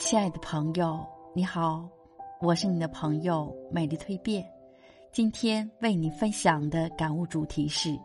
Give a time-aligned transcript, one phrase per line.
[0.00, 1.86] 亲爱的朋友，你好，
[2.40, 4.42] 我是你的朋友美丽蜕变。
[5.12, 8.00] 今天为你分享的感悟主题是：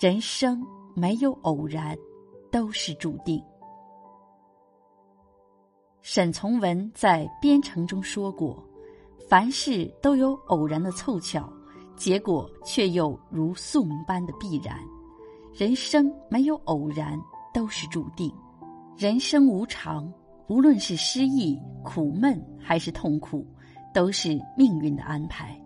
[0.00, 0.60] 人生
[0.92, 1.96] 没有偶然，
[2.50, 3.40] 都是注定。
[6.02, 8.60] 沈从文在《编程》中说过
[9.30, 11.48] ：“凡事都有偶然的凑巧，
[11.94, 14.76] 结果却又如宿命般的必然。
[15.52, 17.16] 人生没有偶然，
[17.54, 18.34] 都是注定。
[18.96, 20.12] 人生无常。”
[20.46, 23.46] 无论是失意、苦闷还是痛苦，
[23.94, 25.58] 都是命运的安排。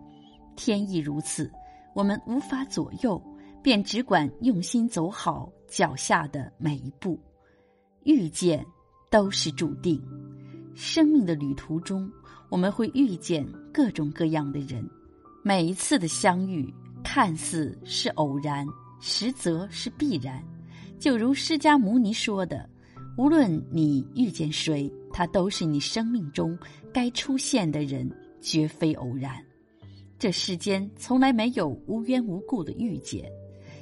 [0.55, 1.51] 天意如此，
[1.93, 3.21] 我们无法左右，
[3.61, 7.19] 便只管用心走好脚下的每一步。
[8.03, 8.65] 遇见
[9.09, 10.01] 都是注定。
[10.75, 12.09] 生命的旅途中，
[12.49, 14.89] 我们会遇见各种各样的人。
[15.43, 18.65] 每一次的相遇，看似是偶然，
[19.01, 20.41] 实则是必然。
[20.97, 22.69] 就如释迦牟尼说的。
[23.19, 26.57] 无论你遇见谁，他都是你生命中
[26.93, 29.33] 该出现的人，绝非偶然。
[30.17, 33.29] 这世间从来没有无缘无故的遇见，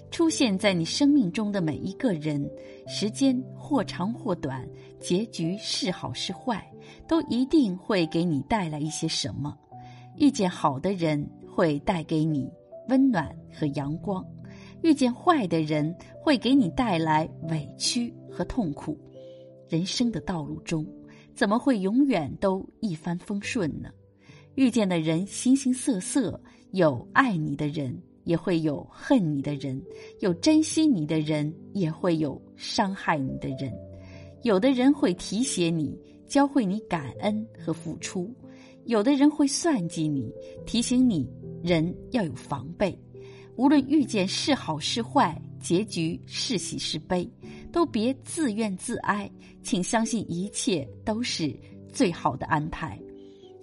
[0.10, 2.50] 出现在你生命中的每一个人，
[2.88, 4.68] 时间或长或短，
[5.00, 6.68] 结局是好是坏，
[7.08, 9.56] 都一定会给你带来一些什么。
[10.18, 12.52] 遇见好的人，会带给你
[12.90, 14.20] 温暖和阳光；
[14.82, 18.98] 遇见坏的人，会给你带来委屈和痛苦。
[19.70, 20.86] 人生的道路中，
[21.34, 23.90] 怎么会永远都一帆风顺呢？
[24.56, 29.80] 遇见的人形形色色，有爱你的人，也会有恨你的人；
[30.20, 33.72] 有珍惜你的人，也会有伤害你的人。
[34.44, 38.26] 有的人会提携你，教会你感恩和付出；
[38.86, 40.32] 有的人会算计你，
[40.66, 41.30] 提醒你
[41.62, 42.98] 人要有防备。
[43.58, 45.40] 无论遇见是好是坏。
[45.60, 47.28] 结局是喜是悲，
[47.78, 49.30] 都别自怨自哀，
[49.62, 51.56] 请相信一切都是
[51.94, 53.00] 最好的安排。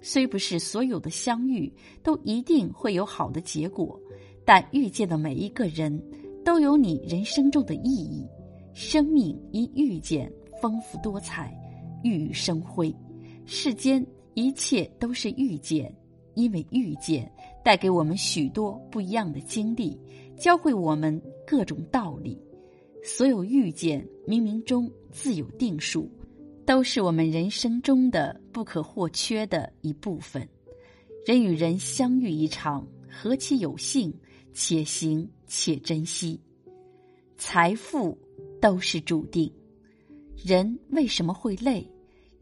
[0.01, 1.69] 虽不是所有的相遇
[2.01, 3.99] 都一定会有好的结果，
[4.45, 6.01] 但遇见的每一个人
[6.45, 8.25] 都有你人生中的意义。
[8.73, 11.53] 生命因遇见丰富多彩，
[12.01, 12.95] 熠熠生辉。
[13.45, 14.01] 世间
[14.33, 15.93] 一切都是遇见，
[16.35, 17.29] 因为遇见
[17.65, 19.99] 带给我们许多不一样的经历。
[20.37, 22.39] 教会我们各种道理，
[23.07, 26.09] 所有遇见冥冥中自有定数，
[26.65, 30.49] 都是我们人生中的不可或缺的一部分。
[31.23, 34.11] 人与人相遇一场，何其有幸，
[34.53, 36.41] 且行且珍惜。
[37.37, 38.17] 财富
[38.59, 39.53] 都是注定。
[40.35, 41.87] 人为什么会累？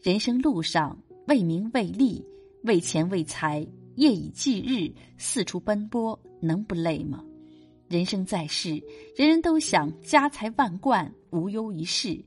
[0.02, 0.98] 人生路上
[1.28, 2.26] 为名为利、
[2.64, 7.22] 为钱为财，夜以继日，四处奔波，能不累吗？
[7.88, 8.82] 人生在世，
[9.16, 12.20] 人人都想家财万贯、无忧一世，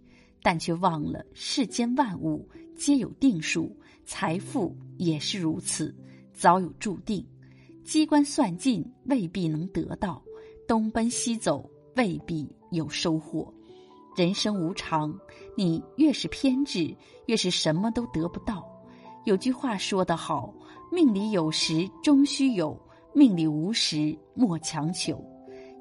[0.42, 3.74] 但却忘了世间万物皆有定数，
[4.04, 5.94] 财富也是如此，
[6.32, 7.24] 早有注定。
[7.82, 10.22] 机关算尽未必能得到，
[10.68, 13.52] 东奔西走未必有收获。
[14.16, 15.16] 人生无常，
[15.56, 16.94] 你越是偏执，
[17.26, 18.66] 越是什么都得不到。
[19.24, 20.54] 有句话说得好
[20.92, 22.80] ：“命里有时终须有，
[23.12, 25.22] 命里无时莫强求。”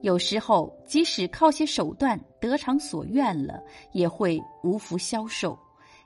[0.05, 3.59] 有时候，即使靠些手段得偿所愿了，
[3.91, 5.57] 也会无福消受。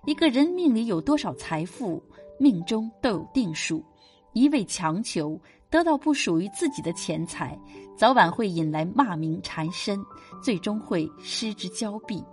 [0.06, 2.02] 一个人命里有多少财富，
[2.40, 3.84] 命中都有定数。
[4.32, 5.38] 一味强求
[5.70, 7.60] 得到不属于自己的钱财，
[7.98, 10.00] 早晚会引来骂名缠身，
[10.42, 12.24] 最终会失之交臂。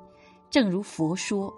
[0.49, 1.53] 正如佛说：“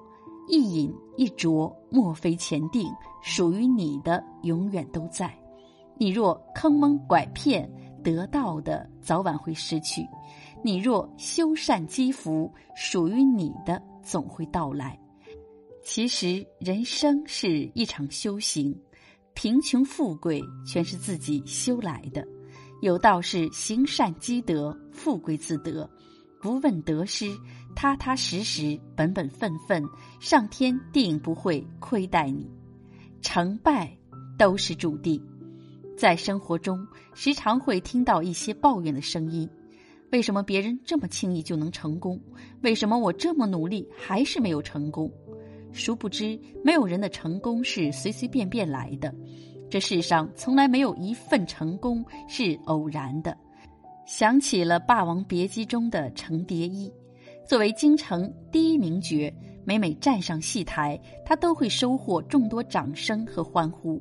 [0.49, 2.91] 一饮一啄，莫非前定，
[3.21, 5.31] 属于你的永远都在。
[5.99, 7.71] 你若坑蒙拐骗。”
[8.09, 10.03] 得到的早晚会失去，
[10.65, 14.99] 你若修善积福，属于你的总会到来。
[15.83, 18.75] 其实人生是一场修行，
[19.35, 22.27] 贫穷富贵全是自己修来的。
[22.81, 25.89] 有道是行善积德，富贵自得。
[26.41, 27.37] 不问得失，
[27.77, 29.85] 踏踏实实，本本分分，
[30.19, 32.49] 上天定不会亏待你。
[33.21, 33.95] 成败
[34.39, 35.23] 都是注定。
[35.99, 39.51] 在生活中，时常会听到一些抱怨的声音：
[40.13, 42.17] 为什么别人这么轻易就能成功？
[42.63, 45.13] 为什么我这么努力还是没有成功？
[45.73, 49.13] 殊不知，没有人的成功是随随便便来的。
[49.69, 53.37] 这世上从来没有一份成功是偶然的。
[54.07, 56.89] 想起了《霸王别姬》中的程蝶衣，
[57.45, 59.35] 作为京城第一名角，
[59.65, 60.97] 每每站上戏台，
[61.27, 64.01] 他都会收获众多掌声和欢呼。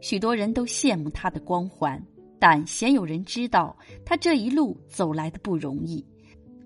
[0.00, 2.00] 许多人都羡慕他的光环，
[2.38, 6.04] 但鲜有人知道他这一路走来的不容易。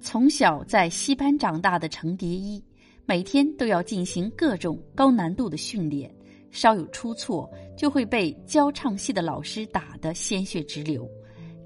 [0.00, 2.62] 从小在戏班长大的程蝶衣，
[3.06, 6.12] 每天都要进行各种高难度的训练，
[6.50, 11.08] 稍有出错，就会被教唱戏的老师打得鲜血直流。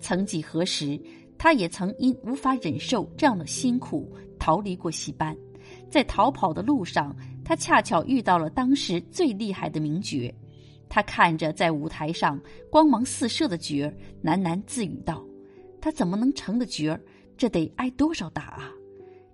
[0.01, 1.01] 曾几何时，
[1.39, 5.37] 他也曾因无法忍受这样的辛苦，逃离过戏班。
[5.89, 10.33] 在逃跑的路上，他恰巧遇到了当时最厉害的名角。
[10.95, 13.93] 他看着在舞台上光芒四射的角儿，
[14.23, 15.27] 喃喃自语道
[15.83, 17.01] ：“他怎么能成的角儿？
[17.37, 18.73] 这得挨多少打啊！”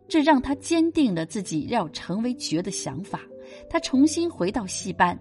[0.09, 3.21] 这让他坚定了自己要成为角的想法。
[3.69, 5.21] 他重新回到戏班，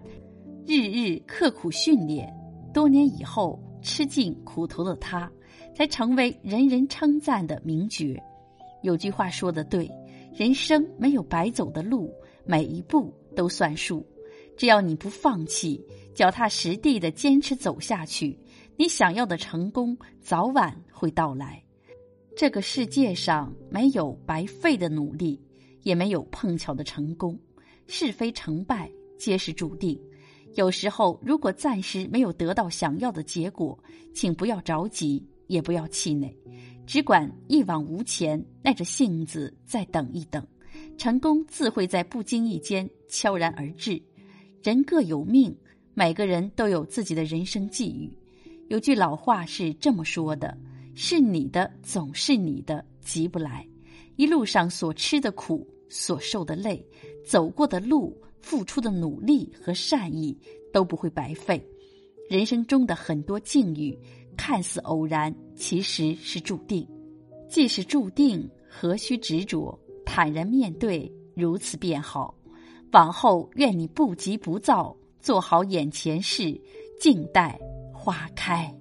[0.66, 2.34] 日日刻苦训练。
[2.72, 5.30] 多年以后，吃尽苦头的他，
[5.74, 8.18] 才成为人人称赞的名角。
[8.82, 9.90] 有句话说的对：
[10.32, 12.10] 人生没有白走的路，
[12.46, 14.02] 每一步都算数。
[14.56, 15.82] 只要你不放弃，
[16.14, 18.38] 脚踏实地的坚持走下去，
[18.76, 21.62] 你想要的成功早晚会到来。
[22.36, 25.40] 这个世界上没有白费的努力，
[25.82, 27.38] 也没有碰巧的成功。
[27.92, 30.00] 是非成败皆是注定。
[30.54, 33.76] 有时候，如果暂时没有得到想要的结果，
[34.14, 36.32] 请不要着急，也不要气馁，
[36.86, 40.46] 只管一往无前，耐着性子再等一等，
[40.96, 44.00] 成功自会在不经意间悄然而至。
[44.62, 45.52] 人各有命，
[45.94, 48.10] 每个人都有自己的人生际遇。
[48.68, 50.56] 有句老话是这么说的
[50.94, 53.66] ：“是你的总是你的，急不来。”
[54.16, 55.66] 一路上所吃的苦。
[55.92, 56.80] 所受的累，
[57.26, 60.38] 走过的路，付出的努力和善意
[60.72, 61.60] 都不会白费。
[62.28, 63.98] 人生中的很多境遇
[64.36, 66.86] 看似偶然，其实是注定。
[67.48, 69.76] 既是注定，何须执着？
[70.06, 72.32] 坦然面对，如此便好。
[72.92, 76.58] 往后愿你不急不躁，做好眼前事，
[77.00, 77.58] 静待
[77.92, 78.79] 花开。